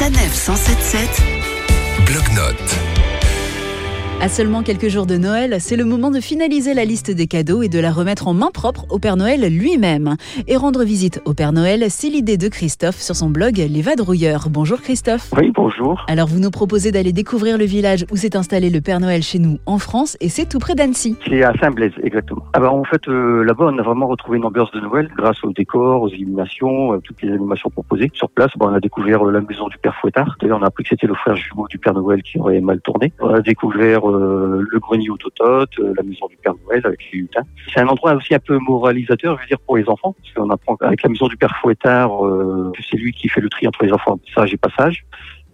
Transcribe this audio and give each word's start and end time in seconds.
Sanef 0.00 0.32
177 0.34 1.39
Bloc-notes. 1.39 1.39
À 4.22 4.28
seulement 4.28 4.62
quelques 4.62 4.88
jours 4.88 5.06
de 5.06 5.16
Noël, 5.16 5.56
c'est 5.60 5.76
le 5.76 5.86
moment 5.86 6.10
de 6.10 6.20
finaliser 6.20 6.74
la 6.74 6.84
liste 6.84 7.10
des 7.10 7.26
cadeaux 7.26 7.62
et 7.62 7.70
de 7.70 7.78
la 7.80 7.90
remettre 7.90 8.28
en 8.28 8.34
main 8.34 8.50
propre 8.52 8.84
au 8.90 8.98
Père 8.98 9.16
Noël 9.16 9.40
lui-même. 9.48 10.16
Et 10.46 10.58
rendre 10.58 10.84
visite 10.84 11.22
au 11.24 11.32
Père 11.32 11.54
Noël, 11.54 11.86
c'est 11.88 12.10
l'idée 12.10 12.36
de 12.36 12.48
Christophe 12.48 12.96
sur 12.96 13.16
son 13.16 13.30
blog 13.30 13.56
Les 13.56 13.80
Vadrouilleurs. 13.80 14.48
Bonjour 14.50 14.82
Christophe. 14.82 15.32
Oui, 15.38 15.50
bonjour. 15.54 16.04
Alors 16.06 16.28
vous 16.28 16.38
nous 16.38 16.50
proposez 16.50 16.92
d'aller 16.92 17.14
découvrir 17.14 17.56
le 17.56 17.64
village 17.64 18.04
où 18.12 18.16
s'est 18.16 18.36
installé 18.36 18.68
le 18.68 18.82
Père 18.82 19.00
Noël 19.00 19.22
chez 19.22 19.38
nous 19.38 19.56
en 19.64 19.78
France 19.78 20.18
et 20.20 20.28
c'est 20.28 20.46
tout 20.46 20.58
près 20.58 20.74
d'Annecy. 20.74 21.16
C'est 21.26 21.42
à 21.42 21.54
Saint-Blaise, 21.58 21.94
exactement. 22.02 22.44
Ah 22.52 22.60
bah, 22.60 22.70
en 22.70 22.84
fait, 22.84 23.08
euh, 23.08 23.42
là-bas, 23.42 23.70
on 23.72 23.78
a 23.78 23.82
vraiment 23.82 24.06
retrouvé 24.06 24.36
une 24.36 24.44
ambiance 24.44 24.70
de 24.72 24.80
Noël 24.80 25.08
grâce 25.16 25.42
au 25.44 25.52
décor, 25.52 26.02
aux 26.02 26.08
illuminations, 26.08 26.92
euh, 26.92 26.98
toutes 27.02 27.22
les 27.22 27.32
animations 27.32 27.70
proposées. 27.70 28.10
Sur 28.12 28.28
place, 28.28 28.50
bah, 28.58 28.66
on 28.68 28.74
a 28.74 28.80
découvert 28.80 29.26
euh, 29.26 29.32
la 29.32 29.40
maison 29.40 29.68
du 29.68 29.78
Père 29.78 29.96
Fouettard. 29.98 30.36
D'ailleurs, 30.42 30.58
on 30.60 30.62
a 30.62 30.66
appris 30.66 30.84
que 30.84 30.90
c'était 30.90 31.06
le 31.06 31.14
frère 31.14 31.36
jumeau 31.36 31.66
du 31.68 31.78
Père 31.78 31.94
Noël 31.94 32.22
qui 32.22 32.38
aurait 32.38 32.60
mal 32.60 32.82
tourné. 32.82 33.14
On 33.20 33.32
a 33.32 33.40
découvert 33.40 34.09
euh, 34.10 34.64
le 34.68 34.78
grenier 34.78 35.10
au 35.10 35.16
Totote, 35.16 35.78
euh, 35.78 35.94
la 35.96 36.02
maison 36.02 36.26
du 36.28 36.36
Père 36.36 36.54
Noël 36.64 36.82
avec 36.84 37.00
les 37.12 37.20
lutins. 37.20 37.42
C'est 37.72 37.80
un 37.80 37.88
endroit 37.88 38.14
aussi 38.14 38.34
un 38.34 38.38
peu 38.38 38.58
moralisateur, 38.58 39.36
je 39.36 39.42
veux 39.42 39.48
dire, 39.48 39.60
pour 39.60 39.76
les 39.76 39.88
enfants. 39.88 40.14
Parce 40.20 40.34
qu'on 40.34 40.50
apprend 40.50 40.76
avec 40.80 41.02
la 41.02 41.08
maison 41.08 41.28
du 41.28 41.36
Père 41.36 41.56
Fouettard 41.60 42.24
euh, 42.24 42.72
c'est 42.90 42.96
lui 42.96 43.12
qui 43.12 43.28
fait 43.28 43.40
le 43.40 43.48
tri 43.48 43.66
entre 43.66 43.84
les 43.84 43.92
enfants 43.92 44.18
sage 44.34 44.52
et 44.52 44.56
pas 44.56 44.70
sage. 44.76 45.04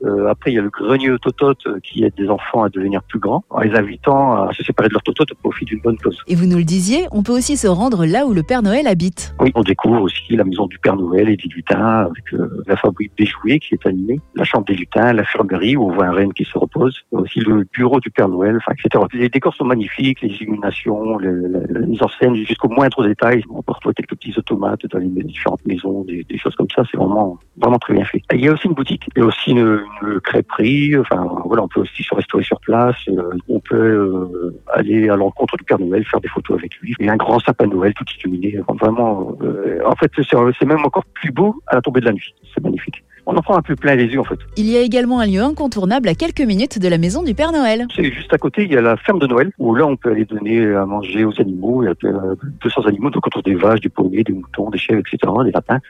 Euh, 0.05 0.29
après, 0.29 0.53
il 0.53 0.55
y 0.55 0.59
a 0.59 0.63
le 0.63 0.71
grenier 0.71 1.11
au 1.11 1.19
totote 1.19 1.59
euh, 1.67 1.79
qui 1.83 2.05
aide 2.05 2.15
des 2.17 2.29
enfants 2.29 2.63
à 2.65 2.69
devenir 2.69 3.03
plus 3.03 3.19
grands, 3.19 3.45
en 3.51 3.61
les 3.61 3.75
invitant 3.75 4.43
à 4.43 4.53
se 4.53 4.63
séparer 4.63 4.89
de 4.89 4.95
leur 4.95 5.03
totote 5.03 5.33
au 5.33 5.35
profit 5.37 5.65
d'une 5.65 5.81
bonne 5.81 5.97
cause. 5.99 6.19
Et 6.29 6.35
vous 6.35 6.47
nous 6.47 6.59
le 6.59 6.65
disiez, 6.65 7.07
on 7.13 7.23
peut 7.23 7.33
aussi 7.33 7.57
se 7.57 7.67
rendre 7.67 8.05
là 8.07 8.27
où 8.27 8.35
le 8.35 8.43
Père 8.43 8.63
Noël 8.63 8.87
habite. 8.87 9.35
Oui, 9.41 9.53
on 9.55 9.63
découvre 9.63 10.03
aussi 10.03 10.37
la 10.37 10.45
maison 10.45 10.67
du 10.67 10.79
Père 10.79 10.97
Noël 10.97 11.29
et 11.29 11.37
des 11.37 11.49
lutins 11.49 12.07
avec 12.11 12.33
euh, 12.35 12.63
la 12.67 12.77
fabrique 12.77 13.13
des 13.19 13.27
jouets 13.27 13.59
qui 13.59 13.75
est 13.75 13.87
animée, 13.87 14.21
la 14.35 14.45
chambre 14.45 14.65
des 14.67 14.75
lutins, 14.75 15.13
l'infirmerie 15.13 15.77
où 15.77 15.89
on 15.91 15.95
voit 15.95 16.07
un 16.07 16.13
renne 16.13 16.33
qui 16.33 16.45
se 16.45 16.59
repose, 16.59 16.97
aussi 17.13 17.41
le 17.41 17.65
bureau 17.73 18.01
du 18.01 18.11
Père 18.11 18.29
Noël, 18.29 18.57
enfin, 18.57 18.73
etc. 18.79 19.05
Les 19.15 19.29
décors 19.29 19.55
sont 19.55 19.65
magnifiques, 19.65 20.21
les 20.21 20.29
illuminations, 20.29 21.19
les, 21.19 21.31
les- 21.33 21.67
la 21.81 21.87
mise 21.87 22.03
en 22.03 22.09
scène 22.09 22.35
jusqu'au 22.37 22.69
moindre 22.69 23.07
détail. 23.07 23.43
On 23.51 23.63
peut 23.63 23.73
retrouver 23.73 23.95
quelques 23.95 24.17
petits 24.17 24.35
automates 24.39 24.87
dans 24.87 24.99
les 24.99 25.07
différentes 25.25 25.65
maisons, 25.67 26.05
des, 26.05 26.25
des 26.25 26.39
choses 26.39 26.55
comme 26.55 26.69
ça. 26.75 26.83
C'est 26.91 26.97
vraiment, 26.97 27.39
vraiment 27.59 27.79
très 27.79 27.95
bien 27.95 28.05
fait. 28.05 28.23
Il 28.33 28.41
y 28.41 28.49
a 28.49 28.53
aussi 28.53 28.67
une 28.67 28.75
boutique, 28.75 29.09
il 29.17 29.21
y 29.21 29.23
a 29.23 29.27
aussi 29.27 29.51
une, 29.51 29.81
une 30.03 30.21
crêperie. 30.21 30.97
Enfin, 30.97 31.27
voilà, 31.45 31.63
on 31.63 31.69
peut 31.69 31.81
aussi 31.81 32.03
se 32.03 32.15
restaurer 32.15 32.45
sur 32.45 32.61
place. 32.61 32.97
euh, 33.09 33.31
on 33.49 33.61
peut 33.61 33.77
euh, 33.77 34.61
aller 34.73 35.09
à 35.09 35.17
l'encontre 35.17 35.57
du 35.57 35.65
Père 35.65 35.79
Noël, 35.79 36.05
faire 36.05 36.21
des 36.21 36.29
photos 36.29 36.59
avec 36.59 36.77
lui. 36.77 36.95
Et 36.99 37.09
un 37.09 37.17
grand 37.17 37.39
sapin 37.39 37.67
de 37.67 37.75
Noël 37.75 37.95
tout 37.95 38.05
illuminé. 38.19 38.59
Vraiment, 38.69 39.37
euh, 39.43 39.81
en 39.87 39.95
fait, 39.97 40.13
c'est 40.17 40.67
même 40.67 40.85
encore 40.85 41.05
plus 41.15 41.31
beau 41.31 41.57
à 41.67 41.77
la 41.77 41.81
tombée 41.81 42.01
de 42.01 42.07
la 42.07 42.13
nuit. 42.13 42.35
C'est 42.55 42.63
magnifique. 42.63 43.03
On 43.27 43.37
en 43.37 43.43
prend 43.43 43.57
un 43.57 43.63
peu 43.63 43.75
plein 43.75 43.97
les 43.97 44.07
yeux, 44.07 44.21
en 44.21 44.25
fait. 44.25 44.39
Il 44.57 44.67
y 44.67 44.77
a 44.77 44.81
également 44.81 45.19
un 45.19 45.27
lieu 45.27 45.43
incontournable 45.43 46.09
à 46.09 46.15
quelques 46.15 46.41
minutes 46.41 46.79
de 46.79 46.89
la 46.89 46.97
maison 46.97 47.25
du 47.25 47.35
Père 47.35 47.51
Noël. 47.51 47.87
C'est 47.95 48.13
juste 48.13 48.33
à 48.33 48.39
côté, 48.39 48.63
il 48.63 48.73
y 48.73 48.77
a 48.77 48.81
la 48.81 48.97
ferme 48.97 49.19
de 49.19 49.27
Noël, 49.27 49.51
où 49.59 49.75
là, 49.75 49.85
on 49.85 49.97
peut 49.97 50.13
aller 50.13 50.25
donner 50.25 50.65
à 50.75 50.87
manger 50.87 51.25
aux 51.25 51.41
animaux. 51.41 51.83
Il 51.83 51.87
y 51.87 51.89
a 51.89 52.09
euh, 52.09 52.37
200 52.63 52.83
animaux, 52.87 53.11
donc 53.11 53.27
on 53.27 53.31
trouve 53.31 53.43
des 53.43 53.57
vaches, 53.57 53.81
des 53.81 53.89
poneys, 53.89 54.23
des 54.23 54.33
moutons, 54.33 54.71
des 54.71 54.79
chèvres, 54.79 55.01
etc., 55.01 55.33
des 55.45 55.51
lapins. 55.51 55.81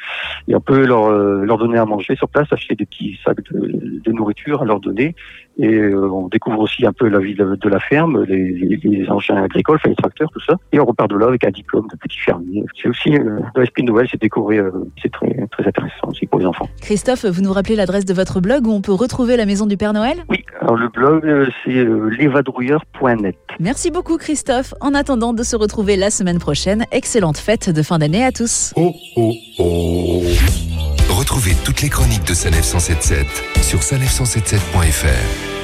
Et 0.49 0.55
on 0.55 0.61
peut 0.61 0.87
leur, 0.87 1.07
euh, 1.07 1.45
leur 1.45 1.59
donner 1.59 1.79
à 1.79 1.85
manger 1.85 2.17
sur 2.17 2.29
place, 2.29 2.49
acheter 2.51 2.75
des 2.75 2.87
petits 2.87 3.19
sacs 3.23 3.43
de, 3.53 4.01
de 4.03 4.13
nourriture 4.13 4.63
à 4.63 4.65
leur 4.65 4.81
donner. 4.81 5.15
Et 5.59 5.75
euh, 5.75 6.11
on 6.11 6.29
découvre 6.29 6.61
aussi 6.61 6.85
un 6.85 6.93
peu 6.93 7.09
la 7.09 7.19
vie 7.19 7.35
de, 7.35 7.57
de 7.57 7.69
la 7.69 7.81
ferme, 7.81 8.25
les, 8.25 8.51
les, 8.51 8.77
les 8.77 9.11
engins 9.11 9.43
agricoles, 9.43 9.77
enfin 9.77 9.89
les 9.89 9.95
tracteurs, 9.95 10.29
tout 10.31 10.41
ça. 10.41 10.55
Et 10.73 10.79
on 10.79 10.85
repart 10.85 11.11
de 11.11 11.17
là 11.17 11.29
avec 11.29 11.45
un 11.45 11.51
diplôme 11.51 11.87
de 11.91 11.97
petit 11.97 12.19
fermier. 12.19 12.65
C'est 12.81 12.89
aussi, 12.89 13.15
euh, 13.15 13.41
dans 13.55 13.63
l'esprit 13.63 13.83
de 13.83 13.91
Noël, 13.91 14.07
c'est 14.11 14.21
découvrir, 14.21 14.65
euh, 14.65 14.91
c'est 15.03 15.11
très, 15.11 15.47
très 15.51 15.67
intéressant 15.67 16.06
pour 16.37 16.41
les 16.41 16.47
enfants. 16.47 16.69
Christophe, 16.81 17.25
vous 17.25 17.41
nous 17.41 17.53
rappelez 17.53 17.77
l'adresse 17.77 18.05
de 18.05 18.13
votre 18.13 18.41
blog 18.41 18.67
où 18.67 18.73
on 18.73 18.83
peut 18.83 18.93
retrouver 18.93 19.37
la 19.37 19.47
maison 19.47 19.65
du 19.67 19.77
Père 19.77 19.93
Noël? 19.93 20.25
Oui, 20.29 20.45
alors 20.61 20.77
le 20.77 20.89
blog, 20.89 21.25
euh, 21.25 21.47
c'est 21.65 21.77
euh, 21.77 22.11
lesvadrouilleurs.net. 22.11 23.37
Merci 23.59 23.91
beaucoup 23.91 24.19
Christophe. 24.19 24.75
En 24.81 24.95
attendant 24.95 25.33
de 25.33 25.43
se 25.43 25.57
retrouver 25.57 25.97
la 25.97 26.11
semaine 26.11 26.39
prochaine, 26.39 26.85
excellente 26.93 27.39
fête 27.39 27.71
de 27.71 27.83
fin 27.83 27.99
d'année 27.99 28.25
à 28.25 28.33
tous. 28.33 28.75
Oh 28.77 28.95
oh 29.17 29.33
oh. 29.59 30.23
Retrouvez 31.09 31.53
toutes 31.65 31.81
les 31.81 31.89
chroniques 31.89 32.27
de 32.27 32.35
Sanef 32.35 32.65
177 32.65 33.27
sur 33.63 33.79
sanef177.fr. 33.79 35.56